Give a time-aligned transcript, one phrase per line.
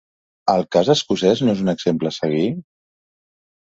[0.53, 2.45] El cas escocès no és un exemple a seguir?